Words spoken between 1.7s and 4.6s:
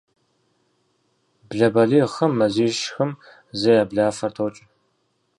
балигъхэм мазищ-хым зэ я блафэр токӏ.